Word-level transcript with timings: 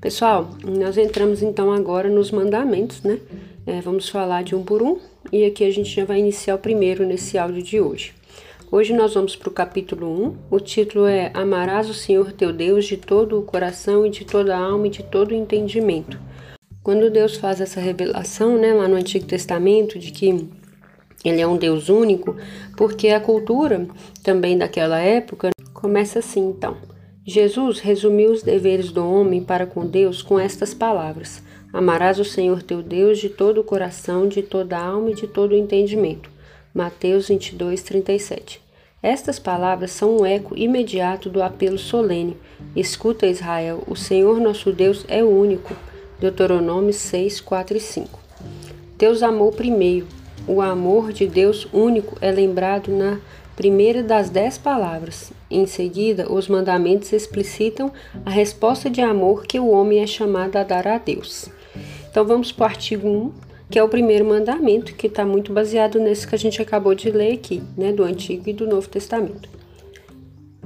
Pessoal, 0.00 0.50
nós 0.64 0.96
entramos 0.96 1.42
então 1.42 1.72
agora 1.72 2.08
nos 2.08 2.30
mandamentos, 2.30 3.02
né? 3.02 3.18
É, 3.66 3.80
vamos 3.80 4.08
falar 4.08 4.42
de 4.44 4.54
um 4.54 4.62
por 4.62 4.82
um 4.82 4.98
e 5.32 5.44
aqui 5.44 5.64
a 5.64 5.70
gente 5.70 5.94
já 5.94 6.04
vai 6.04 6.18
iniciar 6.20 6.54
o 6.54 6.58
primeiro 6.58 7.04
nesse 7.04 7.36
áudio 7.36 7.62
de 7.62 7.80
hoje. 7.80 8.14
Hoje 8.70 8.92
nós 8.92 9.14
vamos 9.14 9.34
para 9.34 9.48
o 9.48 9.52
capítulo 9.52 10.06
1. 10.26 10.36
O 10.50 10.60
título 10.60 11.06
é 11.06 11.30
Amarás 11.32 11.88
o 11.88 11.94
Senhor 11.94 12.32
teu 12.32 12.52
Deus 12.52 12.84
de 12.84 12.96
todo 12.96 13.38
o 13.38 13.42
coração 13.42 14.06
e 14.06 14.10
de 14.10 14.24
toda 14.24 14.54
a 14.54 14.60
alma 14.60 14.86
e 14.86 14.90
de 14.90 15.02
todo 15.02 15.32
o 15.32 15.34
entendimento. 15.34 16.18
Quando 16.82 17.10
Deus 17.10 17.36
faz 17.36 17.60
essa 17.60 17.80
revelação, 17.80 18.58
né, 18.58 18.72
lá 18.72 18.86
no 18.86 18.96
Antigo 18.96 19.26
Testamento, 19.26 19.98
de 19.98 20.10
que 20.10 20.48
ele 21.24 21.40
é 21.40 21.46
um 21.46 21.56
Deus 21.56 21.88
único, 21.88 22.36
porque 22.76 23.08
a 23.08 23.20
cultura 23.20 23.86
também 24.22 24.56
daquela 24.56 24.98
época 24.98 25.50
começa 25.72 26.18
assim, 26.18 26.48
então. 26.48 26.76
Jesus 27.30 27.80
resumiu 27.80 28.32
os 28.32 28.42
deveres 28.42 28.90
do 28.90 29.06
homem 29.06 29.44
para 29.44 29.66
com 29.66 29.84
Deus 29.86 30.22
com 30.22 30.40
estas 30.40 30.72
palavras: 30.72 31.42
Amarás 31.70 32.18
o 32.18 32.24
Senhor 32.24 32.62
teu 32.62 32.80
Deus 32.80 33.18
de 33.18 33.28
todo 33.28 33.60
o 33.60 33.64
coração, 33.64 34.26
de 34.26 34.40
toda 34.40 34.78
a 34.78 34.82
alma 34.82 35.10
e 35.10 35.14
de 35.14 35.26
todo 35.26 35.52
o 35.52 35.54
entendimento. 35.54 36.30
Mateus 36.72 37.28
22, 37.28 37.82
37. 37.82 38.62
Estas 39.02 39.38
palavras 39.38 39.90
são 39.90 40.16
um 40.16 40.24
eco 40.24 40.56
imediato 40.56 41.28
do 41.28 41.42
apelo 41.42 41.76
solene: 41.76 42.34
Escuta, 42.74 43.26
Israel, 43.26 43.82
o 43.86 43.94
Senhor 43.94 44.40
nosso 44.40 44.72
Deus 44.72 45.04
é 45.06 45.22
o 45.22 45.28
único. 45.28 45.76
Deuteronômio 46.18 46.94
6, 46.94 47.42
4 47.42 47.76
e 47.76 47.80
5. 47.80 48.18
Deus 48.96 49.22
amou 49.22 49.52
primeiro. 49.52 50.06
O 50.46 50.62
amor 50.62 51.12
de 51.12 51.26
Deus 51.26 51.68
único 51.74 52.16
é 52.22 52.30
lembrado 52.32 52.90
na 52.90 53.20
primeira 53.58 54.04
das 54.04 54.30
dez 54.30 54.56
palavras. 54.56 55.32
Em 55.50 55.66
seguida, 55.66 56.32
os 56.32 56.46
mandamentos 56.46 57.12
explicitam 57.12 57.90
a 58.24 58.30
resposta 58.30 58.88
de 58.88 59.00
amor 59.00 59.48
que 59.48 59.58
o 59.58 59.68
homem 59.70 59.98
é 59.98 60.06
chamado 60.06 60.54
a 60.54 60.62
dar 60.62 60.86
a 60.86 60.96
Deus. 60.96 61.48
Então 62.08 62.24
vamos 62.24 62.52
para 62.52 62.62
o 62.62 62.68
artigo 62.68 63.08
1, 63.08 63.32
que 63.68 63.76
é 63.76 63.82
o 63.82 63.88
primeiro 63.88 64.24
mandamento, 64.24 64.94
que 64.94 65.08
está 65.08 65.26
muito 65.26 65.52
baseado 65.52 65.98
nesse 65.98 66.24
que 66.24 66.36
a 66.36 66.38
gente 66.38 66.62
acabou 66.62 66.94
de 66.94 67.10
ler 67.10 67.32
aqui, 67.32 67.60
né, 67.76 67.90
do 67.90 68.04
Antigo 68.04 68.48
e 68.48 68.52
do 68.52 68.64
Novo 68.64 68.88
Testamento. 68.88 69.48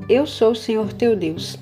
Eu 0.07 0.27
sou 0.27 0.51
o 0.51 0.55
Senhor 0.55 0.93
teu 0.93 1.17
Deus, 1.17 1.59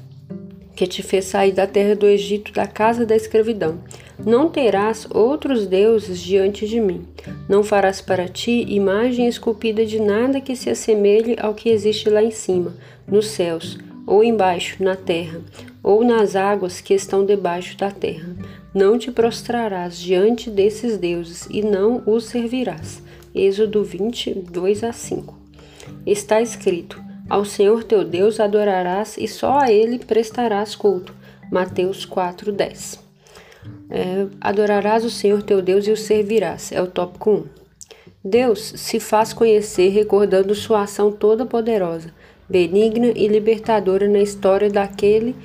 que 0.81 0.87
te 0.87 1.03
fez 1.03 1.27
sair 1.27 1.53
da 1.53 1.67
terra 1.67 1.95
do 1.95 2.07
Egito, 2.07 2.55
da 2.55 2.67
casa 2.67 3.05
da 3.05 3.15
escravidão. 3.15 3.81
Não 4.25 4.49
terás 4.49 5.07
outros 5.11 5.67
deuses 5.67 6.19
diante 6.19 6.67
de 6.67 6.81
mim. 6.81 7.07
Não 7.47 7.63
farás 7.63 8.01
para 8.01 8.27
ti 8.27 8.65
imagem 8.67 9.29
esculpida 9.29 9.85
de 9.85 10.01
nada 10.01 10.41
que 10.41 10.57
se 10.57 10.71
assemelhe 10.71 11.37
ao 11.39 11.53
que 11.53 11.69
existe 11.69 12.09
lá 12.09 12.23
em 12.23 12.31
cima, 12.31 12.75
nos 13.07 13.27
céus, 13.27 13.77
ou 14.07 14.25
embaixo, 14.25 14.83
na 14.83 14.97
terra, 14.97 15.43
ou 15.83 16.03
nas 16.03 16.35
águas 16.35 16.81
que 16.81 16.95
estão 16.95 17.27
debaixo 17.27 17.77
da 17.77 17.91
terra. 17.91 18.35
Não 18.75 18.97
te 18.97 19.11
prostrarás 19.11 19.99
diante 19.99 20.49
desses 20.49 20.97
deuses 20.97 21.47
e 21.51 21.61
não 21.61 22.03
os 22.07 22.25
servirás. 22.25 23.03
Êxodo 23.35 23.85
22 23.85 24.83
a 24.83 24.95
5. 24.95 25.39
Está 26.07 26.41
escrito: 26.41 27.10
Ao 27.31 27.45
Senhor 27.45 27.85
teu 27.85 28.03
Deus 28.03 28.41
adorarás 28.41 29.17
e 29.17 29.29
só 29.29 29.61
a 29.61 29.71
ele 29.71 30.01
prestarás 30.01 30.75
culto. 30.75 31.15
Mateus 31.49 32.05
4, 32.05 32.51
10. 32.51 32.99
É, 33.89 34.27
adorarás 34.41 35.05
o 35.05 35.11
Senhor 35.11 35.41
teu 35.45 35.63
Deus 35.63 35.87
e 35.87 35.93
o 35.93 35.97
servirás. 35.97 36.73
É 36.73 36.83
o 36.83 36.89
tópico 36.89 37.31
1. 37.31 37.45
Deus 38.25 38.73
se 38.77 38.99
faz 38.99 39.33
conhecer 39.33 39.91
recordando 39.91 40.57
sua 40.57 40.83
ação 40.83 41.13
toda 41.13 41.47
poderosa, 41.47 42.13
benigna 42.49 43.13
e 43.15 43.29
libertadora 43.29 44.09
na 44.09 44.19
história 44.19 44.69
daquele 44.69 45.37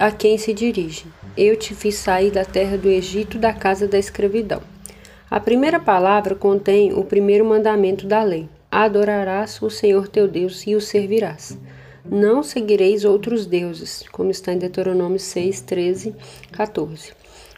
a 0.00 0.10
quem 0.10 0.38
se 0.38 0.54
dirige. 0.54 1.04
Eu 1.36 1.56
te 1.56 1.74
fiz 1.74 1.96
sair 1.96 2.30
da 2.30 2.46
terra 2.46 2.78
do 2.78 2.88
Egito, 2.88 3.38
da 3.38 3.52
casa 3.52 3.86
da 3.86 3.98
escravidão. 3.98 4.62
A 5.30 5.38
primeira 5.38 5.78
palavra 5.78 6.34
contém 6.34 6.94
o 6.94 7.04
primeiro 7.04 7.44
mandamento 7.44 8.06
da 8.06 8.22
lei: 8.22 8.48
Adorarás 8.70 9.62
o 9.62 9.70
Senhor 9.70 10.08
teu 10.08 10.28
Deus 10.28 10.66
e 10.66 10.74
o 10.74 10.80
servirás. 10.80 11.58
Não 12.04 12.42
seguireis 12.42 13.04
outros 13.04 13.46
deuses, 13.46 14.04
como 14.12 14.30
está 14.30 14.52
em 14.52 14.58
Deuteronômio 14.58 15.18
6, 15.18 15.62
13, 15.62 16.14
14. 16.52 17.12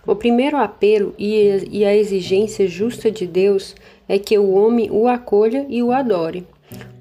O 0.07 0.15
primeiro 0.15 0.57
apelo 0.57 1.13
e 1.19 1.85
a 1.85 1.95
exigência 1.95 2.67
justa 2.69 3.11
de 3.11 3.27
Deus 3.27 3.75
é 4.09 4.19
que 4.19 4.39
o 4.39 4.53
homem 4.53 4.89
o 4.91 5.09
acolha 5.09 5.67
e 5.69 5.83
o 5.83 5.93
adore. 5.93 6.47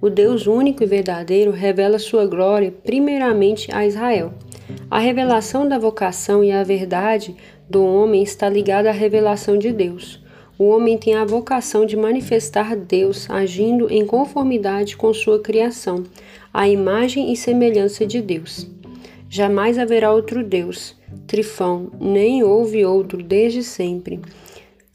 O 0.01 0.09
Deus 0.09 0.47
único 0.47 0.83
e 0.83 0.87
verdadeiro 0.87 1.51
revela 1.51 1.99
sua 1.99 2.25
glória 2.25 2.73
primeiramente 2.83 3.71
a 3.71 3.85
Israel. 3.85 4.33
A 4.89 4.97
revelação 4.97 5.67
da 5.67 5.77
vocação 5.77 6.43
e 6.43 6.51
a 6.51 6.63
verdade 6.63 7.35
do 7.69 7.85
homem 7.85 8.23
está 8.23 8.49
ligada 8.49 8.89
à 8.89 8.91
revelação 8.91 9.57
de 9.57 9.71
Deus. 9.71 10.19
O 10.59 10.65
homem 10.71 10.97
tem 10.97 11.15
a 11.15 11.23
vocação 11.23 11.85
de 11.85 11.95
manifestar 11.95 12.75
Deus 12.75 13.29
agindo 13.29 13.89
em 13.89 14.05
conformidade 14.05 14.97
com 14.97 15.13
sua 15.13 15.39
criação, 15.39 16.03
a 16.53 16.67
imagem 16.67 17.31
e 17.31 17.37
semelhança 17.37 18.05
de 18.05 18.21
Deus. 18.21 18.67
Jamais 19.29 19.79
haverá 19.79 20.11
outro 20.11 20.43
Deus, 20.43 20.97
Trifão, 21.25 21.89
nem 21.97 22.43
houve 22.43 22.85
outro 22.85 23.23
desde 23.23 23.63
sempre, 23.63 24.19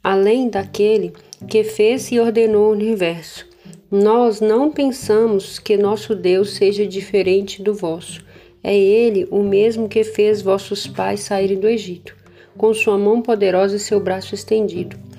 além 0.02 0.50
daquele 0.50 1.14
que 1.48 1.64
fez 1.64 2.12
e 2.12 2.20
ordenou 2.20 2.68
o 2.68 2.72
universo. 2.72 3.48
Nós 3.90 4.42
não 4.42 4.70
pensamos 4.70 5.58
que 5.58 5.78
nosso 5.78 6.14
Deus 6.14 6.56
seja 6.56 6.86
diferente 6.86 7.62
do 7.62 7.72
vosso. 7.72 8.22
É 8.62 8.76
Ele 8.76 9.26
o 9.30 9.42
mesmo 9.42 9.88
que 9.88 10.04
fez 10.04 10.42
vossos 10.42 10.86
pais 10.86 11.20
saírem 11.20 11.58
do 11.58 11.66
Egito, 11.66 12.14
com 12.54 12.74
sua 12.74 12.98
mão 12.98 13.22
poderosa 13.22 13.76
e 13.76 13.80
seu 13.80 13.98
braço 13.98 14.34
estendido. 14.34 15.13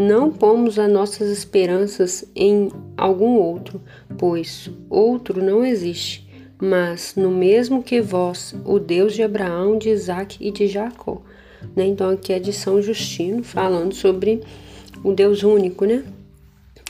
Não 0.00 0.32
pomos 0.32 0.78
as 0.78 0.90
nossas 0.90 1.28
esperanças 1.28 2.24
em 2.34 2.70
algum 2.96 3.36
outro, 3.36 3.80
pois 4.16 4.70
outro 4.88 5.42
não 5.42 5.64
existe 5.64 6.30
mas 6.60 7.14
no 7.16 7.30
mesmo 7.30 7.82
que 7.82 8.00
vós, 8.00 8.54
o 8.64 8.78
Deus 8.78 9.14
de 9.14 9.22
Abraão, 9.22 9.78
de 9.78 9.88
Isaac 9.88 10.36
e 10.40 10.50
de 10.50 10.66
Jacó. 10.66 11.22
Né? 11.74 11.86
Então 11.86 12.10
aqui 12.10 12.32
é 12.32 12.38
de 12.38 12.52
São 12.52 12.82
Justino 12.82 13.42
falando 13.42 13.94
sobre 13.94 14.42
o 15.02 15.12
Deus 15.12 15.42
único, 15.42 15.84
né? 15.84 16.04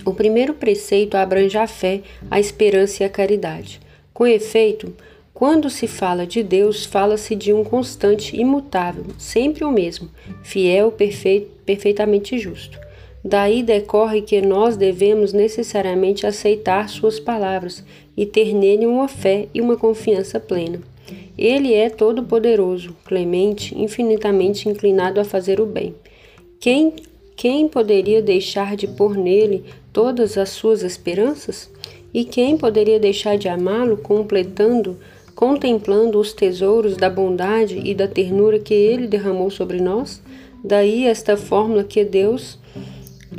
O 0.05 0.13
primeiro 0.13 0.55
preceito 0.55 1.17
abrange 1.17 1.57
a 1.57 1.67
fé, 1.67 2.03
a 2.31 2.41
esperança 2.41 3.03
e 3.03 3.07
a 3.07 3.11
caridade. 3.11 3.81
Com 4.13 4.27
efeito, 4.27 4.93
quando 5.33 5.71
se 5.71 5.87
fala 5.87 6.27
de 6.27 6.43
Deus, 6.43 6.85
fala-se 6.85 7.35
de 7.35 7.53
um 7.53 7.63
constante, 7.63 8.37
imutável, 8.37 9.05
sempre 9.19 9.63
o 9.63 9.71
mesmo, 9.71 10.09
fiel, 10.43 10.91
perfeito, 10.91 11.51
perfeitamente 11.65 12.39
justo. 12.39 12.79
Daí 13.25 13.63
decorre 13.63 14.23
que 14.23 14.41
nós 14.41 14.77
devemos 14.77 15.33
necessariamente 15.33 16.27
aceitar 16.27 16.89
suas 16.89 17.21
palavras 17.21 17.85
e 18.17 18.25
ter 18.25 18.55
nele 18.55 18.87
uma 18.87 19.09
fé 19.09 19.49
e 19.53 19.61
uma 19.61 19.77
confiança 19.77 20.41
plena. 20.41 20.81
Ele 21.37 21.75
é 21.75 21.91
todo-poderoso, 21.91 22.97
clemente, 23.05 23.77
infinitamente 23.79 24.69
inclinado 24.69 25.21
a 25.21 25.25
fazer 25.25 25.61
o 25.61 25.67
bem. 25.67 25.95
Quem, 26.59 26.95
quem 27.37 27.69
poderia 27.69 28.23
deixar 28.23 28.77
de 28.77 28.87
pôr 28.87 29.17
nele 29.17 29.65
todas 29.93 30.37
as 30.39 30.51
suas 30.51 30.83
esperanças? 30.83 31.71
E 32.13 32.25
quem 32.25 32.57
poderia 32.57 32.99
deixar 32.99 33.39
de 33.39 33.49
amá-lo, 33.49 33.97
completando, 33.97 34.99
contemplando 35.35 36.19
os 36.19 36.33
tesouros 36.33 36.97
da 36.97 37.09
bondade 37.09 37.81
e 37.83 37.95
da 37.95 38.09
ternura 38.09 38.59
que 38.59 38.75
ele 38.75 39.07
derramou 39.07 39.51
sobre 39.51 39.81
nós? 39.81 40.23
Daí 40.63 41.07
esta 41.07 41.37
fórmula 41.37 41.85
que 41.85 42.05
Deus 42.05 42.59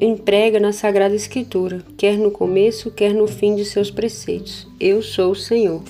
emprega 0.01 0.59
na 0.59 0.73
Sagrada 0.73 1.15
Escritura, 1.15 1.83
quer 1.95 2.17
no 2.17 2.31
começo, 2.31 2.89
quer 2.89 3.13
no 3.13 3.27
fim 3.27 3.55
de 3.55 3.63
seus 3.63 3.91
preceitos. 3.91 4.67
Eu 4.79 5.03
sou 5.03 5.31
o 5.31 5.35
Senhor. 5.35 5.83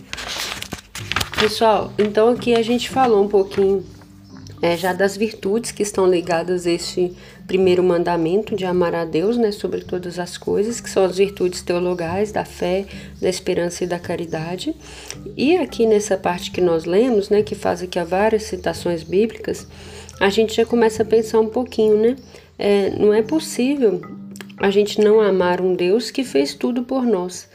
Pessoal, 1.40 1.94
então 1.98 2.28
aqui 2.28 2.54
a 2.54 2.62
gente 2.62 2.90
falou 2.90 3.24
um 3.24 3.30
pouquinho 3.30 3.86
é, 4.62 4.76
já 4.76 4.92
das 4.92 5.16
virtudes 5.16 5.72
que 5.72 5.82
estão 5.82 6.06
ligadas 6.06 6.68
a 6.68 6.72
este 6.72 7.14
primeiro 7.48 7.82
mandamento 7.82 8.54
de 8.54 8.66
amar 8.66 8.94
a 8.94 9.06
Deus, 9.06 9.38
né, 9.38 9.52
sobre 9.52 9.82
todas 9.82 10.20
as 10.20 10.38
coisas, 10.38 10.82
que 10.82 10.90
são 10.90 11.06
as 11.06 11.18
virtudes 11.18 11.62
teologais 11.62 12.34
da 12.34 12.44
fé, 12.44 12.86
da 13.20 13.30
esperança 13.30 13.86
e 13.86 13.88
da 13.88 13.98
caridade. 13.98 14.76
E 15.38 15.56
aqui 15.56 15.86
nessa 15.86 16.18
parte 16.18 16.52
que 16.52 16.62
nós 16.62 16.84
lemos, 16.84 17.30
né, 17.30 17.42
que 17.42 17.56
faz 17.56 17.82
aqui 17.82 18.00
várias 18.04 18.44
citações 18.44 19.04
bíblicas, 19.04 19.66
a 20.20 20.30
gente 20.30 20.54
já 20.54 20.66
começa 20.66 21.02
a 21.02 21.06
pensar 21.06 21.40
um 21.40 21.48
pouquinho, 21.48 21.98
né, 21.98 22.16
é, 22.62 22.92
não 22.92 23.12
é 23.12 23.24
possível 23.24 24.00
a 24.58 24.70
gente 24.70 25.02
não 25.02 25.20
amar 25.20 25.60
um 25.60 25.74
Deus 25.74 26.12
que 26.12 26.24
fez 26.24 26.54
tudo 26.54 26.84
por 26.84 27.04
nós. 27.04 27.50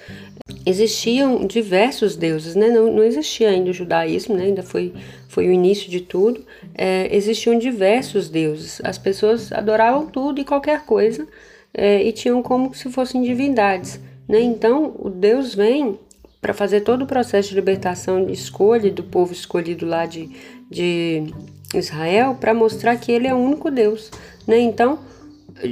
Existiam 0.65 1.47
diversos 1.47 2.17
deuses, 2.17 2.57
né? 2.57 2.69
não, 2.69 2.93
não 2.93 3.05
existia 3.05 3.51
ainda 3.51 3.71
o 3.71 3.73
judaísmo, 3.73 4.35
né? 4.35 4.47
ainda 4.47 4.65
foi, 4.65 4.93
foi 5.29 5.47
o 5.47 5.53
início 5.53 5.89
de 5.89 6.01
tudo. 6.01 6.45
É, 6.75 7.09
existiam 7.15 7.57
diversos 7.57 8.29
deuses. 8.29 8.81
As 8.83 8.99
pessoas 8.99 9.53
adoravam 9.53 10.07
tudo 10.07 10.41
e 10.41 10.45
qualquer 10.45 10.85
coisa 10.85 11.27
é, 11.73 12.03
e 12.03 12.11
tinham 12.11 12.43
como 12.43 12.75
se 12.75 12.91
fossem 12.91 13.23
divindades. 13.23 14.01
Né? 14.29 14.41
Então, 14.41 14.93
o 14.99 15.09
Deus 15.09 15.55
vem 15.55 15.97
para 16.41 16.53
fazer 16.53 16.81
todo 16.81 17.03
o 17.03 17.07
processo 17.07 17.51
de 17.51 17.55
libertação 17.55 18.25
de 18.25 18.33
escolha 18.33 18.91
do 18.91 19.05
povo 19.05 19.33
escolhido 19.33 19.87
lá 19.87 20.05
de, 20.05 20.29
de 20.69 21.33
Israel, 21.79 22.37
para 22.39 22.55
mostrar 22.55 22.97
que 22.97 23.11
ele 23.11 23.27
é 23.27 23.35
o 23.35 23.39
único 23.39 23.71
Deus. 23.71 24.11
Né? 24.47 24.59
Então, 24.61 24.99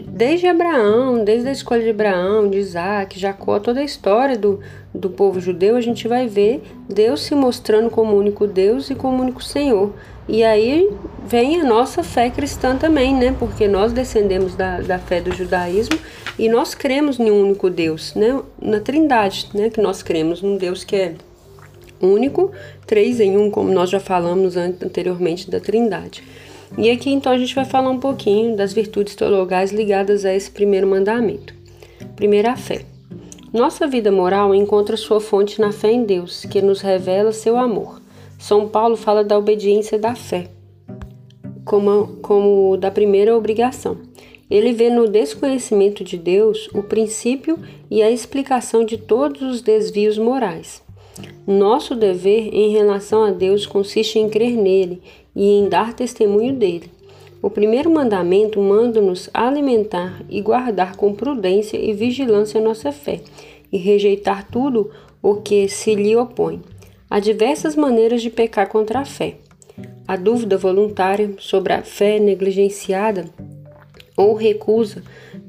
desde 0.07 0.47
Abraão, 0.47 1.25
desde 1.25 1.49
a 1.49 1.53
escolha 1.53 1.83
de 1.83 1.91
Abraão, 1.91 2.49
de 2.49 2.59
Isaac, 2.59 3.19
Jacó, 3.19 3.59
toda 3.59 3.81
a 3.81 3.85
história 3.85 4.37
do, 4.37 4.61
do 4.95 5.11
povo 5.11 5.41
judeu, 5.41 5.77
a 5.77 5.81
gente 5.81 6.09
vai 6.09 6.27
ver 6.27 6.63
Deus 6.89 7.23
se 7.23 7.35
mostrando 7.35 7.91
como 7.91 8.17
único 8.17 8.47
Deus 8.47 8.91
e 8.91 8.95
como 8.95 9.23
único 9.23 9.43
Senhor. 9.43 9.93
E 10.27 10.43
aí 10.43 10.91
vem 11.27 11.61
a 11.61 11.65
nossa 11.65 12.03
fé 12.03 12.31
cristã 12.31 12.77
também, 12.77 13.15
né? 13.15 13.35
Porque 13.39 13.69
nós 13.69 13.93
descendemos 13.93 14.55
da, 14.55 14.81
da 14.81 14.99
fé 14.99 15.21
do 15.21 15.33
judaísmo 15.33 15.99
e 16.39 16.49
nós 16.49 16.75
cremos 16.75 17.21
em 17.21 17.31
um 17.31 17.43
único 17.43 17.69
Deus, 17.69 18.15
né? 18.15 18.41
Na 18.61 18.81
Trindade, 18.81 19.51
né? 19.53 19.69
Que 19.69 19.83
nós 19.83 20.03
cremos 20.03 20.41
num 20.41 20.57
Deus 20.57 20.83
que 20.83 20.97
é 20.97 21.15
único, 22.01 22.51
três 22.87 23.21
em 23.21 23.37
um, 23.37 23.51
como 23.51 23.71
nós 23.71 23.91
já 23.91 24.01
falamos 24.01 24.57
anteriormente 24.57 25.51
da 25.51 25.61
Trindade. 25.61 26.23
E 26.77 26.91
aqui 26.91 27.11
então 27.11 27.33
a 27.33 27.39
gente 27.39 27.55
vai 27.55 27.65
falar 27.65 27.91
um 27.91 28.01
pouquinho 28.01 28.57
das 28.57 28.73
virtudes 28.73 29.15
teologais 29.15 29.71
ligadas 29.73 30.25
a 30.25 30.35
esse 30.35 30.51
primeiro 30.51 30.87
mandamento. 30.87 31.55
Primeira, 32.17 32.53
a 32.53 32.57
fé. 32.57 32.85
Nossa 33.53 33.87
vida 33.87 34.11
moral 34.11 34.55
encontra 34.55 34.97
sua 34.97 35.21
fonte 35.21 35.61
na 35.61 35.71
fé 35.71 35.93
em 35.93 36.05
Deus, 36.05 36.45
que 36.45 36.61
nos 36.61 36.81
revela 36.81 37.31
seu 37.31 37.57
amor. 37.57 38.03
São 38.39 38.69
Paulo 38.69 38.97
fala 38.97 39.23
da 39.23 39.39
obediência 39.39 39.99
da 39.99 40.15
fé, 40.15 40.49
como, 41.65 42.19
como 42.21 42.77
da 42.77 42.91
primeira 42.91 43.37
obrigação. 43.37 43.97
Ele 44.51 44.73
vê 44.73 44.91
no 44.91 45.09
desconhecimento 45.09 46.05
de 46.05 46.19
Deus 46.19 46.69
o 46.75 46.83
princípio 46.83 47.59
e 47.91 48.03
a 48.03 48.11
explicação 48.11 48.85
de 48.85 48.99
todos 48.99 49.41
os 49.43 49.63
desvios 49.63 50.19
morais. 50.19 50.84
Nosso 51.47 51.95
dever 51.95 52.49
em 52.55 52.73
relação 52.73 53.23
a 53.23 53.31
Deus 53.31 53.67
consiste 53.67 54.19
em 54.19 54.31
crer 54.31 54.57
nele 54.57 55.03
e 55.37 55.59
em 55.59 55.69
dar 55.69 55.93
testemunho 55.93 56.55
dele. 56.55 56.91
O 57.43 57.51
primeiro 57.51 57.91
mandamento 57.91 58.59
manda-nos 58.63 59.29
alimentar 59.35 60.23
e 60.31 60.41
guardar 60.41 60.97
com 60.97 61.13
prudência 61.13 61.77
e 61.77 61.93
vigilância 61.93 62.59
nossa 62.63 62.91
fé, 62.91 63.21
e 63.71 63.77
rejeitar 63.77 64.49
tudo 64.51 64.91
o 65.23 65.37
que 65.37 65.69
se 65.69 65.95
lhe 65.95 66.17
opõe. 66.17 66.63
Há 67.11 67.21
diversas 67.21 67.77
maneiras 67.77 68.23
de 68.23 68.31
pecar 68.31 68.67
contra 68.69 69.01
a 69.01 69.05
fé. 69.05 69.37
A 70.09 70.17
dúvida 70.17 70.57
voluntária 70.57 71.35
sobre 71.39 71.75
a 71.75 71.83
fé 71.83 72.19
negligenciada 72.19 73.27
ou 74.17 74.35
recusa 74.35 75.03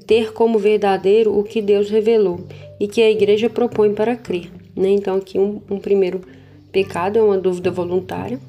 ter 0.06 0.34
como 0.34 0.60
verdadeiro 0.60 1.38
o 1.38 1.44
que 1.44 1.62
Deus 1.62 1.90
revelou 1.90 2.42
e 2.80 2.88
que 2.88 3.02
a 3.02 3.10
igreja 3.10 3.50
propõe 3.50 3.94
para 3.94 4.18
crer. 4.18 4.55
Né? 4.76 4.90
Então, 4.90 5.16
aqui 5.16 5.40
um, 5.40 5.62
um 5.70 5.80
primeiro 5.80 6.22
pecado 6.72 7.18
é 7.18 7.22
uma 7.22 7.38
dúvida 7.38 7.72
voluntária. 7.72 8.40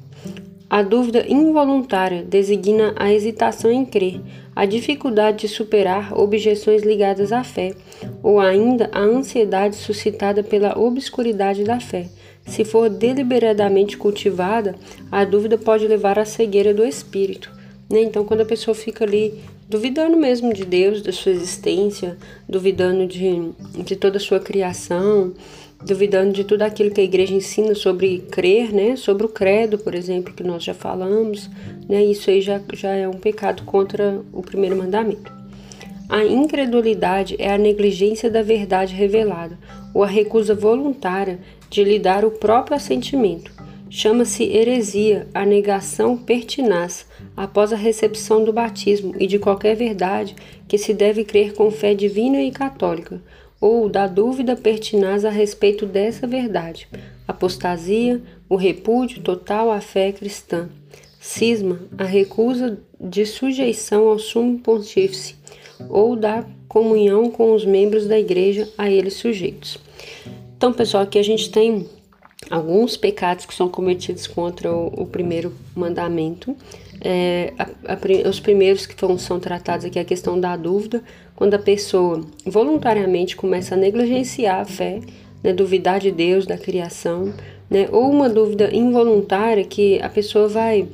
A 0.69 0.81
dúvida 0.81 1.25
involuntária 1.25 2.23
designa 2.23 2.93
a 2.97 3.11
hesitação 3.13 3.71
em 3.71 3.85
crer, 3.85 4.19
a 4.53 4.65
dificuldade 4.65 5.41
de 5.41 5.47
superar 5.47 6.13
objeções 6.13 6.83
ligadas 6.83 7.31
à 7.31 7.41
fé, 7.41 7.73
ou 8.21 8.37
ainda 8.37 8.89
a 8.91 8.99
ansiedade 8.99 9.77
suscitada 9.77 10.43
pela 10.43 10.77
obscuridade 10.77 11.63
da 11.63 11.79
fé. 11.79 12.09
Se 12.45 12.65
for 12.65 12.89
deliberadamente 12.89 13.97
cultivada, 13.97 14.75
a 15.09 15.23
dúvida 15.23 15.57
pode 15.57 15.87
levar 15.87 16.19
à 16.19 16.25
cegueira 16.25 16.73
do 16.73 16.83
espírito. 16.83 17.49
Né? 17.89 18.01
Então, 18.01 18.25
quando 18.25 18.41
a 18.41 18.45
pessoa 18.45 18.75
fica 18.75 19.05
ali 19.05 19.41
duvidando 19.69 20.17
mesmo 20.17 20.53
de 20.53 20.65
Deus, 20.65 21.01
da 21.01 21.11
sua 21.11 21.31
existência, 21.31 22.17
duvidando 22.47 23.05
de, 23.05 23.51
de 23.83 23.95
toda 23.95 24.17
a 24.17 24.19
sua 24.19 24.39
criação, 24.39 25.33
duvidando 25.83 26.33
de 26.33 26.43
tudo 26.43 26.63
aquilo 26.63 26.91
que 26.91 27.01
a 27.01 27.03
igreja 27.03 27.33
ensina 27.33 27.75
sobre 27.75 28.19
crer, 28.31 28.73
né? 28.73 28.95
Sobre 28.95 29.25
o 29.25 29.29
credo, 29.29 29.77
por 29.77 29.93
exemplo, 29.93 30.33
que 30.33 30.43
nós 30.43 30.63
já 30.63 30.73
falamos, 30.73 31.49
né? 31.87 32.03
Isso 32.03 32.29
aí 32.29 32.41
já, 32.41 32.61
já 32.73 32.93
é 32.93 33.07
um 33.07 33.13
pecado 33.13 33.63
contra 33.63 34.21
o 34.33 34.41
primeiro 34.41 34.75
mandamento. 34.75 35.31
A 36.09 36.23
incredulidade 36.23 37.35
é 37.37 37.51
a 37.51 37.57
negligência 37.57 38.31
da 38.31 38.41
verdade 38.41 38.95
revelada 38.95 39.59
ou 39.93 40.03
a 40.03 40.07
recusa 40.07 40.55
voluntária 40.55 41.39
de 41.69 41.83
lhe 41.83 41.99
dar 41.99 42.23
o 42.23 42.31
próprio 42.31 42.77
assentimento. 42.77 43.51
Chama-se 43.89 44.43
heresia 44.43 45.27
a 45.33 45.45
negação 45.45 46.17
pertinaz 46.17 47.05
após 47.35 47.71
a 47.71 47.77
recepção 47.77 48.43
do 48.43 48.53
batismo 48.53 49.15
e 49.19 49.27
de 49.27 49.39
qualquer 49.39 49.75
verdade 49.75 50.35
que 50.67 50.77
se 50.77 50.93
deve 50.93 51.23
crer 51.23 51.53
com 51.53 51.71
fé 51.71 51.93
divina 51.93 52.41
e 52.41 52.51
católica, 52.51 53.21
ou 53.59 53.89
da 53.89 54.07
dúvida 54.07 54.55
pertinaz 54.55 55.25
a 55.25 55.29
respeito 55.29 55.85
dessa 55.85 56.27
verdade, 56.27 56.87
apostasia, 57.27 58.21
o 58.47 58.55
repúdio 58.55 59.21
total 59.21 59.71
à 59.71 59.81
fé 59.81 60.11
cristã, 60.11 60.69
cisma, 61.19 61.79
a 61.97 62.03
recusa 62.03 62.79
de 62.99 63.25
sujeição 63.25 64.07
ao 64.07 64.19
sumo 64.19 64.59
pontífice, 64.59 65.35
ou 65.89 66.15
da 66.15 66.45
comunhão 66.67 67.29
com 67.31 67.53
os 67.53 67.65
membros 67.65 68.07
da 68.07 68.19
igreja 68.19 68.69
a 68.77 68.89
eles 68.89 69.15
sujeitos. 69.15 69.77
Então, 70.55 70.73
pessoal, 70.73 71.03
aqui 71.03 71.19
a 71.19 71.23
gente 71.23 71.51
tem 71.51 71.87
alguns 72.49 72.95
pecados 72.95 73.45
que 73.45 73.53
são 73.53 73.67
cometidos 73.67 74.27
contra 74.27 74.71
o, 74.71 74.87
o 75.01 75.05
primeiro 75.05 75.53
mandamento. 75.75 76.55
É, 77.01 77.53
a, 77.57 77.93
a, 77.93 78.29
os 78.29 78.39
primeiros 78.39 78.85
que 78.85 78.99
são, 78.99 79.17
são 79.17 79.39
tratados 79.39 79.85
aqui 79.85 79.99
é 79.99 80.01
a 80.01 80.05
questão 80.05 80.39
da 80.39 80.55
dúvida, 80.55 81.03
quando 81.35 81.53
a 81.53 81.59
pessoa 81.59 82.25
voluntariamente 82.45 83.35
começa 83.35 83.75
a 83.75 83.77
negligenciar 83.77 84.61
a 84.61 84.65
fé, 84.65 85.01
né, 85.43 85.53
duvidar 85.53 85.99
de 85.99 86.11
Deus, 86.11 86.45
da 86.45 86.57
criação, 86.57 87.33
né, 87.69 87.87
ou 87.91 88.09
uma 88.09 88.29
dúvida 88.29 88.73
involuntária 88.73 89.63
que 89.63 90.01
a 90.01 90.09
pessoa 90.09 90.47
vai, 90.47 90.87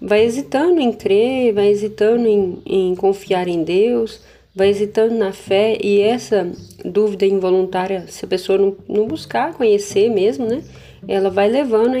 vai 0.00 0.24
hesitando 0.24 0.80
em 0.80 0.92
crer, 0.92 1.52
vai 1.52 1.68
hesitando 1.68 2.26
em, 2.26 2.62
em 2.64 2.94
confiar 2.94 3.48
em 3.48 3.62
Deus, 3.62 4.20
vai 4.54 4.68
hesitando 4.68 5.14
na 5.14 5.32
fé, 5.32 5.78
e 5.82 6.00
essa 6.00 6.50
dúvida 6.84 7.24
involuntária, 7.24 8.04
se 8.08 8.24
a 8.24 8.28
pessoa 8.28 8.58
não, 8.58 8.76
não 8.88 9.06
buscar 9.06 9.54
conhecer 9.54 10.10
mesmo, 10.10 10.46
né, 10.46 10.62
ela 11.08 11.30
vai 11.30 11.48
levando 11.48 11.94
à 11.94 12.00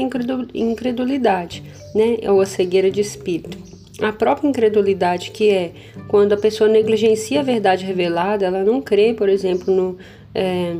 incredulidade, 0.54 1.62
né, 1.94 2.18
ou 2.30 2.40
a 2.40 2.46
cegueira 2.46 2.90
de 2.90 3.00
espírito. 3.00 3.58
A 4.00 4.12
própria 4.12 4.48
incredulidade, 4.48 5.30
que 5.30 5.50
é 5.50 5.72
quando 6.08 6.32
a 6.32 6.36
pessoa 6.36 6.68
negligencia 6.68 7.40
a 7.40 7.42
verdade 7.42 7.84
revelada, 7.84 8.46
ela 8.46 8.64
não 8.64 8.80
crê, 8.80 9.14
por 9.14 9.28
exemplo, 9.28 9.72
no, 9.72 9.98
é, 10.34 10.74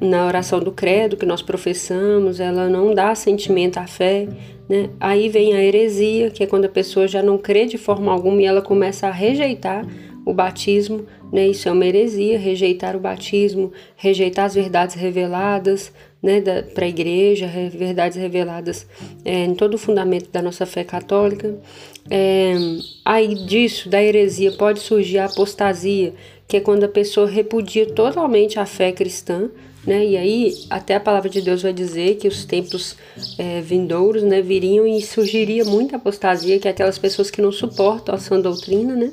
na 0.00 0.26
oração 0.26 0.60
do 0.60 0.72
credo 0.72 1.16
que 1.16 1.24
nós 1.24 1.42
professamos, 1.42 2.40
ela 2.40 2.68
não 2.68 2.94
dá 2.94 3.14
sentimento 3.14 3.78
à 3.78 3.86
fé. 3.86 4.28
Né? 4.68 4.90
Aí 5.00 5.28
vem 5.28 5.54
a 5.54 5.62
heresia, 5.62 6.30
que 6.30 6.42
é 6.42 6.46
quando 6.46 6.66
a 6.66 6.68
pessoa 6.68 7.08
já 7.08 7.22
não 7.22 7.38
crê 7.38 7.66
de 7.66 7.78
forma 7.78 8.12
alguma 8.12 8.42
e 8.42 8.44
ela 8.44 8.62
começa 8.62 9.06
a 9.06 9.10
rejeitar 9.10 9.86
o 10.24 10.32
batismo, 10.32 11.06
né? 11.32 11.48
Isso 11.48 11.68
é 11.68 11.72
uma 11.72 11.86
heresia, 11.86 12.38
rejeitar 12.38 12.96
o 12.96 13.00
batismo, 13.00 13.72
rejeitar 13.96 14.46
as 14.46 14.54
verdades 14.54 14.96
reveladas, 14.96 15.92
né, 16.22 16.40
para 16.74 16.84
a 16.84 16.88
igreja, 16.88 17.50
verdades 17.72 18.18
reveladas 18.18 18.86
é, 19.24 19.44
em 19.44 19.54
todo 19.54 19.74
o 19.74 19.78
fundamento 19.78 20.30
da 20.30 20.42
nossa 20.42 20.66
fé 20.66 20.84
católica. 20.84 21.58
É, 22.10 22.54
aí 23.04 23.34
disso, 23.34 23.88
da 23.88 24.02
heresia, 24.02 24.52
pode 24.52 24.80
surgir 24.80 25.18
a 25.18 25.26
apostasia, 25.26 26.12
que 26.46 26.58
é 26.58 26.60
quando 26.60 26.84
a 26.84 26.88
pessoa 26.88 27.26
repudia 27.26 27.86
totalmente 27.86 28.58
a 28.58 28.66
fé 28.66 28.92
cristã, 28.92 29.50
né? 29.86 30.04
E 30.04 30.16
aí 30.16 30.54
até 30.68 30.96
a 30.96 31.00
palavra 31.00 31.30
de 31.30 31.40
Deus 31.40 31.62
vai 31.62 31.72
dizer 31.72 32.16
que 32.16 32.28
os 32.28 32.44
tempos 32.44 32.96
é, 33.38 33.62
vindouros, 33.62 34.22
né, 34.22 34.42
viriam 34.42 34.86
e 34.86 35.00
surgiria 35.00 35.64
muita 35.64 35.96
apostasia, 35.96 36.58
que 36.58 36.68
é 36.68 36.70
aquelas 36.70 36.98
pessoas 36.98 37.30
que 37.30 37.40
não 37.40 37.50
suportam 37.50 38.14
a 38.14 38.18
sã 38.18 38.38
doutrina, 38.38 38.94
né? 38.94 39.10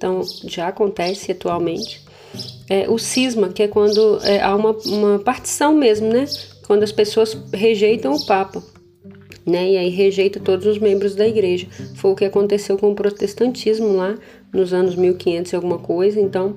Então 0.00 0.22
já 0.44 0.68
acontece 0.68 1.30
atualmente 1.30 2.00
é, 2.70 2.88
o 2.88 2.96
cisma, 2.96 3.50
que 3.50 3.62
é 3.62 3.68
quando 3.68 4.18
é, 4.24 4.40
há 4.40 4.56
uma, 4.56 4.70
uma 4.86 5.18
partição 5.18 5.74
mesmo, 5.74 6.08
né? 6.08 6.24
Quando 6.66 6.82
as 6.84 6.90
pessoas 6.90 7.36
rejeitam 7.52 8.14
o 8.14 8.24
Papa, 8.24 8.62
né? 9.44 9.72
E 9.72 9.76
aí 9.76 9.90
rejeita 9.90 10.40
todos 10.40 10.64
os 10.64 10.78
membros 10.78 11.14
da 11.14 11.28
igreja. 11.28 11.66
Foi 11.96 12.12
o 12.12 12.14
que 12.14 12.24
aconteceu 12.24 12.78
com 12.78 12.92
o 12.92 12.94
protestantismo 12.94 13.94
lá 13.94 14.16
nos 14.54 14.72
anos 14.72 14.96
1500 14.96 15.52
e 15.52 15.56
alguma 15.56 15.78
coisa. 15.78 16.18
Então, 16.18 16.56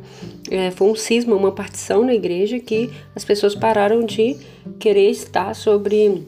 é, 0.49 0.71
foi 0.71 0.87
um 0.87 0.95
cisma, 0.95 1.35
uma 1.35 1.51
partição 1.51 2.05
na 2.05 2.13
igreja 2.13 2.61
que 2.61 2.89
as 3.13 3.25
pessoas 3.25 3.55
pararam 3.55 4.05
de 4.05 4.37
querer 4.79 5.09
estar 5.09 5.53
sobre 5.53 6.25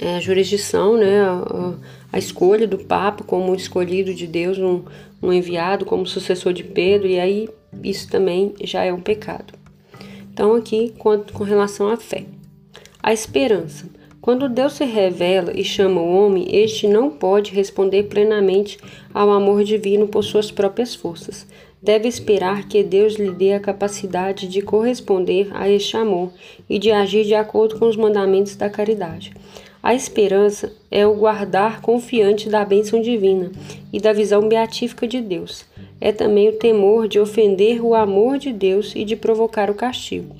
é, 0.00 0.20
jurisdição, 0.20 0.96
né, 0.96 1.20
a, 1.20 1.74
a, 2.12 2.18
escolha 2.18 2.66
do 2.66 2.78
Papa 2.78 3.24
como 3.24 3.54
escolhido 3.54 4.14
de 4.14 4.26
Deus, 4.26 4.58
um, 4.58 4.82
um 5.22 5.32
enviado 5.32 5.84
como 5.84 6.06
sucessor 6.06 6.52
de 6.52 6.62
Pedro, 6.62 7.08
e 7.08 7.18
aí 7.18 7.48
isso 7.82 8.08
também 8.08 8.54
já 8.62 8.84
é 8.84 8.92
um 8.92 9.00
pecado. 9.00 9.54
Então, 10.32 10.54
aqui, 10.54 10.94
com, 10.98 11.18
com 11.18 11.42
relação 11.42 11.88
à 11.88 11.96
fé. 11.96 12.24
A 13.02 13.12
esperança. 13.12 13.86
Quando 14.20 14.48
Deus 14.48 14.74
se 14.74 14.84
revela 14.84 15.52
e 15.58 15.64
chama 15.64 16.00
o 16.00 16.14
homem, 16.14 16.46
este 16.48 16.86
não 16.86 17.10
pode 17.10 17.52
responder 17.52 18.04
plenamente 18.04 18.78
ao 19.12 19.30
amor 19.30 19.64
divino 19.64 20.06
por 20.06 20.22
suas 20.22 20.50
próprias 20.50 20.94
forças. 20.94 21.46
Deve 21.82 22.08
esperar 22.08 22.68
que 22.68 22.82
Deus 22.82 23.14
lhe 23.14 23.30
dê 23.30 23.52
a 23.52 23.60
capacidade 23.60 24.48
de 24.48 24.60
corresponder 24.60 25.48
a 25.52 25.68
este 25.68 25.96
amor 25.96 26.32
e 26.68 26.78
de 26.78 26.90
agir 26.90 27.24
de 27.24 27.34
acordo 27.34 27.78
com 27.78 27.88
os 27.88 27.96
mandamentos 27.96 28.54
da 28.56 28.68
caridade. 28.68 29.32
A 29.82 29.94
esperança 29.94 30.72
é 30.90 31.06
o 31.06 31.14
guardar 31.14 31.80
confiante 31.80 32.48
da 32.48 32.64
bênção 32.64 33.00
divina 33.00 33.52
e 33.92 34.00
da 34.00 34.12
visão 34.12 34.48
beatífica 34.48 35.06
de 35.06 35.20
Deus. 35.20 35.64
É 36.00 36.10
também 36.12 36.48
o 36.48 36.58
temor 36.58 37.06
de 37.06 37.20
ofender 37.20 37.84
o 37.84 37.94
amor 37.94 38.38
de 38.38 38.52
Deus 38.52 38.92
e 38.94 39.04
de 39.04 39.14
provocar 39.14 39.70
o 39.70 39.74
castigo. 39.74 40.34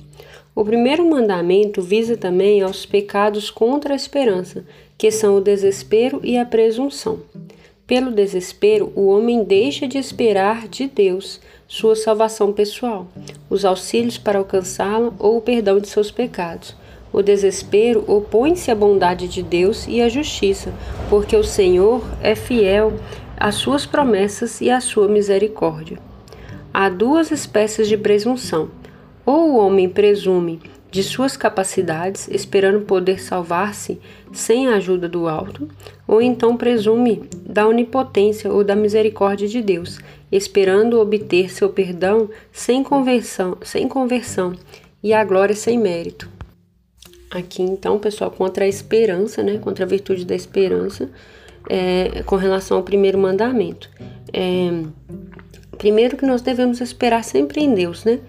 O 0.53 0.65
primeiro 0.65 1.09
mandamento 1.09 1.81
visa 1.81 2.17
também 2.17 2.61
aos 2.61 2.85
pecados 2.85 3.49
contra 3.49 3.93
a 3.93 3.95
esperança, 3.95 4.65
que 4.97 5.09
são 5.09 5.37
o 5.37 5.41
desespero 5.41 6.19
e 6.21 6.37
a 6.37 6.45
presunção. 6.45 7.19
Pelo 7.87 8.11
desespero, 8.11 8.91
o 8.95 9.07
homem 9.07 9.43
deixa 9.43 9.87
de 9.87 9.97
esperar 9.97 10.67
de 10.67 10.85
Deus 10.85 11.39
sua 11.67 11.95
salvação 11.95 12.51
pessoal, 12.51 13.07
os 13.49 13.63
auxílios 13.63 14.17
para 14.17 14.37
alcançá-la 14.37 15.13
ou 15.17 15.37
o 15.37 15.41
perdão 15.41 15.79
de 15.79 15.87
seus 15.87 16.11
pecados. 16.11 16.75
O 17.11 17.21
desespero 17.21 18.03
opõe-se 18.07 18.69
à 18.69 18.75
bondade 18.75 19.27
de 19.27 19.41
Deus 19.41 19.87
e 19.87 20.01
à 20.01 20.07
justiça, 20.07 20.73
porque 21.09 21.35
o 21.35 21.43
Senhor 21.43 22.03
é 22.21 22.35
fiel 22.35 22.93
às 23.37 23.55
suas 23.55 23.85
promessas 23.85 24.61
e 24.61 24.69
à 24.69 24.79
sua 24.79 25.07
misericórdia. 25.07 25.97
Há 26.73 26.87
duas 26.87 27.31
espécies 27.31 27.87
de 27.87 27.97
presunção. 27.97 28.69
Ou 29.25 29.51
o 29.51 29.57
homem 29.57 29.89
presume 29.89 30.59
de 30.91 31.03
suas 31.03 31.37
capacidades, 31.37 32.27
esperando 32.29 32.81
poder 32.81 33.19
salvar-se 33.19 33.99
sem 34.31 34.67
a 34.67 34.75
ajuda 34.75 35.07
do 35.07 35.27
alto, 35.27 35.67
ou 36.07 36.21
então 36.21 36.57
presume 36.57 37.23
da 37.45 37.67
onipotência 37.67 38.51
ou 38.51 38.63
da 38.63 38.75
misericórdia 38.75 39.47
de 39.47 39.61
Deus, 39.61 39.99
esperando 40.31 40.99
obter 40.99 41.51
seu 41.51 41.69
perdão 41.69 42.29
sem 42.51 42.83
conversão, 42.83 43.57
sem 43.61 43.87
conversão 43.87 44.53
e 45.03 45.13
a 45.13 45.23
glória 45.23 45.55
sem 45.55 45.77
mérito. 45.77 46.38
Aqui 47.29 47.61
então, 47.61 47.99
pessoal, 47.99 48.31
contra 48.31 48.65
a 48.65 48.67
esperança, 48.67 49.43
né, 49.43 49.59
contra 49.59 49.85
a 49.85 49.87
virtude 49.87 50.25
da 50.25 50.35
esperança, 50.35 51.09
é, 51.69 52.23
com 52.23 52.35
relação 52.35 52.77
ao 52.77 52.83
primeiro 52.83 53.17
mandamento. 53.17 53.89
É, 54.33 54.71
primeiro 55.77 56.17
que 56.17 56.25
nós 56.25 56.41
devemos 56.41 56.81
esperar 56.81 57.23
sempre 57.23 57.61
em 57.61 57.73
Deus, 57.73 58.03
né? 58.03 58.19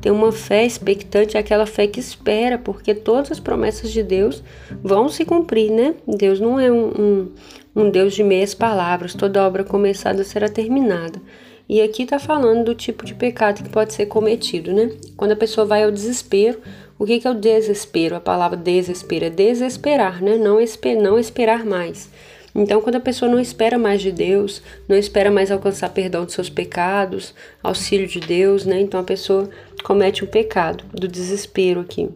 Ter 0.00 0.10
uma 0.10 0.32
fé 0.32 0.64
expectante, 0.64 1.36
aquela 1.38 1.66
fé 1.66 1.86
que 1.86 2.00
espera, 2.00 2.58
porque 2.58 2.94
todas 2.94 3.30
as 3.30 3.40
promessas 3.40 3.92
de 3.92 4.02
Deus 4.02 4.42
vão 4.82 5.08
se 5.08 5.24
cumprir, 5.24 5.70
né? 5.70 5.94
Deus 6.06 6.40
não 6.40 6.58
é 6.58 6.70
um, 6.70 6.86
um, 6.86 7.32
um 7.76 7.90
Deus 7.90 8.14
de 8.14 8.24
meias 8.24 8.54
palavras, 8.54 9.14
toda 9.14 9.46
obra 9.46 9.64
começada 9.64 10.24
será 10.24 10.48
terminada. 10.48 11.20
E 11.68 11.82
aqui 11.82 12.04
está 12.04 12.18
falando 12.18 12.64
do 12.64 12.74
tipo 12.74 13.04
de 13.04 13.14
pecado 13.14 13.62
que 13.62 13.68
pode 13.68 13.92
ser 13.92 14.06
cometido, 14.06 14.72
né? 14.72 14.90
Quando 15.16 15.32
a 15.32 15.36
pessoa 15.36 15.66
vai 15.66 15.84
ao 15.84 15.90
desespero, 15.90 16.60
o 16.98 17.04
que, 17.04 17.20
que 17.20 17.26
é 17.26 17.30
o 17.30 17.34
desespero? 17.34 18.16
A 18.16 18.20
palavra 18.20 18.56
desespero 18.56 19.26
é 19.26 19.30
desesperar, 19.30 20.22
né? 20.22 20.36
Não, 20.36 20.60
esper, 20.60 20.96
não 20.96 21.18
esperar 21.18 21.64
mais. 21.64 22.10
Então, 22.54 22.80
quando 22.80 22.96
a 22.96 23.00
pessoa 23.00 23.30
não 23.30 23.38
espera 23.38 23.76
mais 23.78 24.00
de 24.00 24.10
Deus, 24.10 24.62
não 24.88 24.96
espera 24.96 25.30
mais 25.30 25.50
alcançar 25.50 25.90
perdão 25.90 26.24
de 26.24 26.32
seus 26.32 26.48
pecados, 26.48 27.34
auxílio 27.62 28.06
de 28.06 28.18
Deus, 28.18 28.64
né? 28.64 28.80
Então 28.80 28.98
a 28.98 29.04
pessoa 29.04 29.50
comete 29.84 30.24
o 30.24 30.26
um 30.26 30.30
pecado 30.30 30.82
do 30.94 31.06
desespero 31.06 31.80
aqui. 31.80 32.08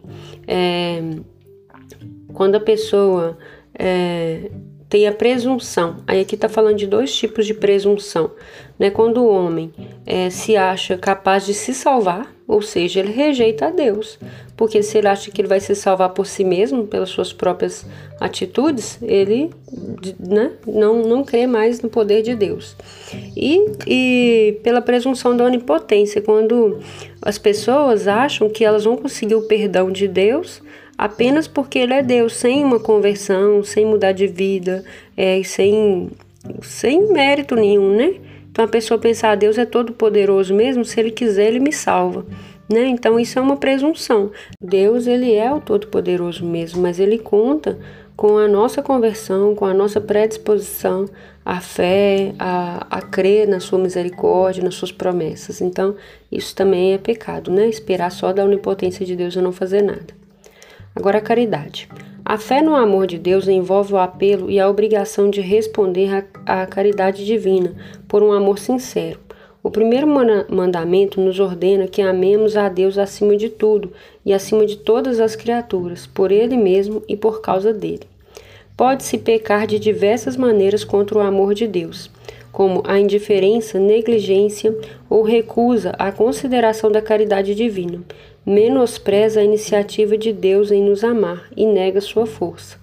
É, 0.47 0.99
quando 2.33 2.55
a 2.55 2.59
pessoa 2.59 3.37
é, 3.77 4.49
tem 4.91 5.07
a 5.07 5.11
presunção, 5.13 5.95
aí 6.05 6.19
aqui 6.19 6.35
está 6.35 6.49
falando 6.49 6.75
de 6.75 6.85
dois 6.85 7.15
tipos 7.15 7.47
de 7.47 7.53
presunção, 7.53 8.29
né? 8.77 8.89
Quando 8.89 9.23
o 9.23 9.29
homem 9.29 9.71
é, 10.05 10.29
se 10.29 10.57
acha 10.57 10.97
capaz 10.97 11.45
de 11.45 11.53
se 11.53 11.73
salvar, 11.73 12.29
ou 12.45 12.61
seja, 12.61 12.99
ele 12.99 13.13
rejeita 13.13 13.67
a 13.67 13.69
Deus, 13.69 14.19
porque 14.57 14.83
se 14.83 14.97
ele 14.97 15.07
acha 15.07 15.31
que 15.31 15.39
ele 15.39 15.47
vai 15.47 15.61
se 15.61 15.73
salvar 15.75 16.09
por 16.09 16.27
si 16.27 16.43
mesmo, 16.43 16.85
pelas 16.85 17.07
suas 17.07 17.31
próprias 17.31 17.85
atitudes, 18.19 18.99
ele 19.01 19.51
né, 20.19 20.51
não, 20.67 21.03
não 21.03 21.23
crê 21.23 21.47
mais 21.47 21.81
no 21.81 21.87
poder 21.87 22.21
de 22.21 22.35
Deus. 22.35 22.75
E, 23.33 23.71
e 23.87 24.59
pela 24.61 24.81
presunção 24.81 25.37
da 25.37 25.45
onipotência, 25.45 26.21
quando 26.21 26.81
as 27.21 27.37
pessoas 27.37 28.09
acham 28.09 28.49
que 28.49 28.65
elas 28.65 28.83
vão 28.83 28.97
conseguir 28.97 29.35
o 29.35 29.43
perdão 29.43 29.89
de 29.89 30.05
Deus 30.05 30.61
apenas 30.97 31.47
porque 31.47 31.79
ele 31.79 31.93
é 31.93 32.01
Deus, 32.01 32.35
sem 32.35 32.63
uma 32.63 32.79
conversão, 32.79 33.63
sem 33.63 33.85
mudar 33.85 34.11
de 34.11 34.27
vida, 34.27 34.83
é, 35.15 35.41
sem, 35.43 36.09
sem 36.61 37.11
mérito 37.11 37.55
nenhum, 37.55 37.95
né? 37.95 38.15
Então 38.51 38.65
a 38.65 38.67
pessoa 38.67 38.99
pensar, 38.99 39.31
ah, 39.31 39.35
Deus 39.35 39.57
é 39.57 39.65
todo 39.65 39.93
poderoso 39.93 40.53
mesmo, 40.53 40.83
se 40.83 40.99
ele 40.99 41.11
quiser, 41.11 41.47
ele 41.47 41.59
me 41.59 41.71
salva. 41.71 42.25
Né? 42.71 42.87
Então 42.87 43.19
isso 43.19 43.37
é 43.39 43.41
uma 43.41 43.57
presunção. 43.57 44.31
Deus 44.61 45.07
ele 45.07 45.33
é 45.33 45.53
o 45.53 45.59
todo 45.59 45.87
poderoso 45.87 46.45
mesmo, 46.45 46.81
mas 46.81 46.99
ele 46.99 47.17
conta 47.17 47.77
com 48.15 48.37
a 48.37 48.47
nossa 48.47 48.81
conversão, 48.81 49.55
com 49.55 49.65
a 49.65 49.73
nossa 49.73 49.99
predisposição 49.99 51.05
à 51.43 51.59
fé, 51.59 52.33
a, 52.37 52.85
a 52.89 53.01
crer 53.01 53.47
na 53.47 53.59
sua 53.59 53.79
misericórdia, 53.79 54.63
nas 54.63 54.75
suas 54.75 54.91
promessas. 54.91 55.59
Então, 55.59 55.95
isso 56.31 56.55
também 56.55 56.93
é 56.93 56.97
pecado, 56.97 57.51
né? 57.51 57.67
Esperar 57.67 58.11
só 58.11 58.31
da 58.31 58.45
onipotência 58.45 59.05
de 59.05 59.15
Deus 59.15 59.35
e 59.35 59.41
não 59.41 59.51
fazer 59.51 59.81
nada. 59.81 60.20
Agora, 60.95 61.19
a 61.19 61.21
caridade. 61.21 61.87
A 62.23 62.37
fé 62.37 62.61
no 62.61 62.75
amor 62.75 63.07
de 63.07 63.17
Deus 63.17 63.47
envolve 63.47 63.93
o 63.93 63.97
apelo 63.97 64.49
e 64.51 64.59
a 64.59 64.69
obrigação 64.69 65.29
de 65.29 65.41
responder 65.41 66.27
à 66.45 66.65
caridade 66.65 67.25
divina 67.25 67.73
por 68.07 68.21
um 68.21 68.31
amor 68.31 68.59
sincero. 68.59 69.19
O 69.63 69.69
primeiro 69.69 70.07
mandamento 70.49 71.21
nos 71.21 71.39
ordena 71.39 71.87
que 71.87 72.01
amemos 72.01 72.57
a 72.57 72.67
Deus 72.67 72.97
acima 72.97 73.37
de 73.37 73.47
tudo 73.47 73.91
e 74.25 74.33
acima 74.33 74.65
de 74.65 74.77
todas 74.77 75.19
as 75.19 75.35
criaturas, 75.35 76.07
por 76.07 76.31
Ele 76.31 76.57
mesmo 76.57 77.03
e 77.07 77.15
por 77.15 77.41
causa 77.41 77.71
dele. 77.71 78.07
Pode-se 78.75 79.17
pecar 79.17 79.67
de 79.67 79.77
diversas 79.77 80.35
maneiras 80.35 80.83
contra 80.83 81.17
o 81.17 81.21
amor 81.21 81.53
de 81.53 81.67
Deus, 81.67 82.09
como 82.51 82.83
a 82.85 82.99
indiferença, 82.99 83.79
negligência 83.79 84.75
ou 85.09 85.23
recusa 85.23 85.91
à 85.97 86.11
consideração 86.11 86.91
da 86.91 87.01
caridade 87.01 87.55
divina, 87.55 88.01
menospreza 88.45 89.39
a 89.39 89.43
iniciativa 89.43 90.17
de 90.17 90.33
Deus 90.33 90.71
em 90.71 90.83
nos 90.83 91.03
amar 91.03 91.49
e 91.55 91.65
nega 91.65 92.01
sua 92.01 92.25
força. 92.25 92.77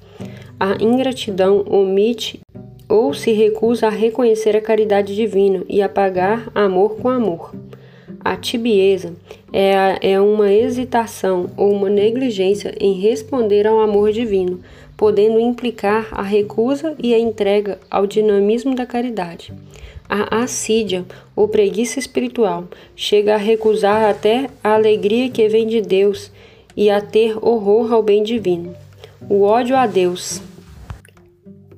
A 0.59 0.83
ingratidão 0.83 1.65
omite 1.69 2.41
ou 2.89 3.13
se 3.13 3.33
recusa 3.33 3.87
a 3.87 3.91
reconhecer 3.91 4.57
a 4.57 4.61
caridade 4.61 5.15
divina 5.15 5.63
e 5.69 5.83
a 5.83 5.89
pagar 5.89 6.51
amor 6.55 6.97
com 6.97 7.09
amor. 7.09 7.55
A 8.25 8.37
tibieza 8.37 9.15
é, 9.53 9.77
a, 9.77 9.99
é 10.01 10.21
uma 10.21 10.53
hesitação 10.53 11.51
ou 11.57 11.73
uma 11.73 11.89
negligência 11.89 12.75
em 12.81 12.95
responder 12.95 13.67
ao 13.67 13.81
amor 13.81 14.11
divino, 14.11 14.61
podendo 14.99 15.39
implicar 15.39 16.09
a 16.11 16.23
recusa 16.23 16.97
e 16.99 17.15
a 17.15 17.19
entrega 17.19 17.79
ao 17.89 18.05
dinamismo 18.05 18.75
da 18.75 18.85
caridade. 18.85 19.55
A 20.09 20.43
assídia 20.43 21.07
ou 21.37 21.47
preguiça 21.47 22.01
espiritual 22.01 22.65
chega 22.97 23.35
a 23.35 23.39
recusar 23.39 24.11
até 24.11 24.51
a 24.63 24.75
alegria 24.75 25.31
que 25.31 25.49
vem 25.49 25.69
de 25.69 25.81
Deus 25.81 26.33
e 26.77 26.91
a 26.91 27.01
ter 27.01 27.37
horror 27.41 27.93
ao 27.93 28.03
bem 28.03 28.25
divino. 28.25 28.75
O 29.31 29.43
ódio 29.43 29.77
a 29.77 29.87
Deus 29.87 30.43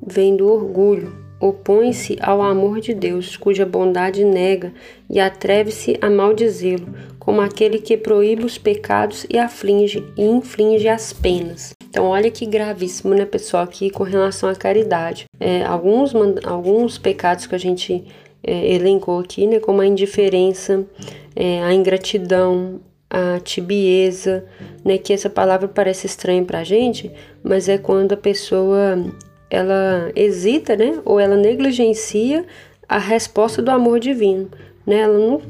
vem 0.04 0.34
do 0.34 0.50
orgulho, 0.50 1.12
opõe-se 1.38 2.16
ao 2.22 2.40
amor 2.40 2.80
de 2.80 2.94
Deus, 2.94 3.36
cuja 3.36 3.66
bondade 3.66 4.24
nega 4.24 4.72
e 5.10 5.20
atreve-se 5.20 5.98
a 6.00 6.08
maldizê-lo, 6.08 6.88
como 7.18 7.42
aquele 7.42 7.80
que 7.80 7.98
proíbe 7.98 8.46
os 8.46 8.56
pecados 8.56 9.26
e 9.28 9.36
aflige 9.36 10.02
e 10.16 10.24
inflige 10.24 10.88
as 10.88 11.12
penas. 11.12 11.79
Então, 11.90 12.06
olha 12.06 12.30
que 12.30 12.46
gravíssimo, 12.46 13.12
né, 13.14 13.26
pessoal, 13.26 13.64
aqui 13.64 13.90
com 13.90 14.04
relação 14.04 14.48
à 14.48 14.54
caridade. 14.54 15.24
É, 15.40 15.64
alguns, 15.64 16.12
alguns 16.44 16.98
pecados 16.98 17.48
que 17.48 17.54
a 17.56 17.58
gente 17.58 18.04
é, 18.44 18.74
elencou 18.74 19.18
aqui, 19.18 19.44
né, 19.44 19.58
como 19.58 19.80
a 19.80 19.86
indiferença, 19.86 20.86
é, 21.34 21.60
a 21.60 21.74
ingratidão, 21.74 22.80
a 23.10 23.40
tibieza, 23.40 24.44
né, 24.84 24.98
que 24.98 25.12
essa 25.12 25.28
palavra 25.28 25.66
parece 25.66 26.06
estranha 26.06 26.44
para 26.44 26.60
a 26.60 26.64
gente, 26.64 27.10
mas 27.42 27.68
é 27.68 27.76
quando 27.76 28.12
a 28.12 28.16
pessoa 28.16 29.04
ela 29.50 30.12
hesita, 30.14 30.76
né, 30.76 31.00
ou 31.04 31.18
ela 31.18 31.36
negligencia 31.36 32.46
a 32.88 32.98
resposta 32.98 33.60
do 33.60 33.72
amor 33.72 33.98
divino. 33.98 34.48
Né? 34.86 35.00
Ela 35.00 35.18
não, 35.18 35.42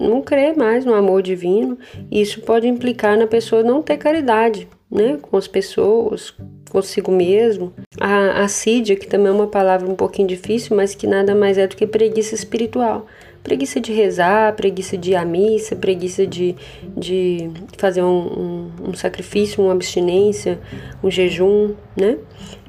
não 0.00 0.22
crê 0.22 0.54
mais 0.54 0.86
no 0.86 0.94
amor 0.94 1.20
divino, 1.20 1.78
e 2.10 2.22
isso 2.22 2.40
pode 2.40 2.66
implicar 2.66 3.18
na 3.18 3.26
pessoa 3.26 3.62
não 3.62 3.82
ter 3.82 3.98
caridade, 3.98 4.66
né, 4.92 5.18
com 5.22 5.38
as 5.38 5.48
pessoas, 5.48 6.34
consigo 6.70 7.10
mesmo. 7.10 7.72
A 7.98 8.42
assídia, 8.42 8.94
que 8.94 9.06
também 9.06 9.28
é 9.28 9.30
uma 9.30 9.46
palavra 9.46 9.88
um 9.88 9.94
pouquinho 9.94 10.28
difícil, 10.28 10.76
mas 10.76 10.94
que 10.94 11.06
nada 11.06 11.34
mais 11.34 11.56
é 11.56 11.66
do 11.66 11.74
que 11.74 11.86
preguiça 11.86 12.34
espiritual. 12.34 13.06
Preguiça 13.42 13.80
de 13.80 13.90
rezar, 13.90 14.54
preguiça 14.54 14.96
de 14.96 15.12
ir 15.12 15.16
à 15.16 15.24
missa, 15.24 15.74
preguiça 15.74 16.26
de, 16.26 16.54
de 16.96 17.50
fazer 17.78 18.02
um, 18.02 18.06
um, 18.06 18.90
um 18.90 18.94
sacrifício, 18.94 19.64
uma 19.64 19.72
abstinência, 19.72 20.60
um 21.02 21.10
jejum, 21.10 21.74
né? 21.96 22.18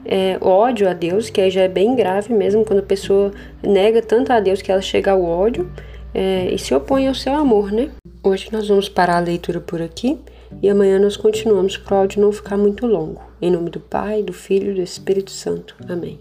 É, 0.06 0.38
ódio 0.42 0.89
a 0.89 0.94
Deus, 0.94 1.30
que 1.30 1.39
aí 1.39 1.51
já 1.51 1.62
é 1.62 1.68
bem 1.68 1.96
grave 1.96 2.34
mesmo, 2.34 2.65
quando 2.65 2.80
a 2.80 2.84
pessoa 2.84 3.32
nega 3.62 4.01
tanto 4.01 4.32
a 4.32 4.39
Deus 4.39 4.62
que 4.62 4.72
ela 4.72 4.82
chega 4.82 5.12
ao 5.12 5.24
ódio 5.24 5.70
é, 6.13 6.50
e 6.51 6.58
se 6.58 6.74
opõe 6.74 7.08
ao 7.08 7.13
seu 7.13 7.34
amor, 7.34 7.72
né? 7.72 7.89
Hoje 8.24 8.48
nós 8.51 8.68
vamos 8.68 8.89
parar 8.89 9.18
a 9.18 9.20
leitura 9.20 9.60
por 9.60 9.82
aqui 9.82 10.18
e 10.62 10.69
amanhã 10.69 11.00
nós 11.00 11.17
continuamos 11.17 11.77
para 11.77 11.95
o 11.95 12.00
áudio 12.00 12.22
não 12.22 12.31
ficar 12.31 12.57
muito 12.57 12.86
longo. 12.86 13.22
Em 13.41 13.51
nome 13.51 13.69
do 13.69 13.79
Pai, 13.79 14.24
do 14.24 14.33
Filho 14.33 14.72
e 14.72 14.75
do 14.75 14.81
Espírito 14.81 15.31
Santo. 15.31 15.75
Amém. 15.88 16.19